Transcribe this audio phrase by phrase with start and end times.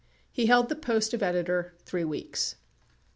[0.31, 2.55] He held the post of editor three weeks.